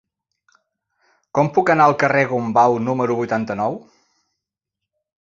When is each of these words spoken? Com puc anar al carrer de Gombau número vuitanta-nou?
Com 1.39 1.51
puc 1.59 1.71
anar 1.75 1.87
al 1.89 1.95
carrer 2.05 2.25
de 2.25 2.31
Gombau 2.33 2.81
número 2.89 3.19
vuitanta-nou? 3.23 3.81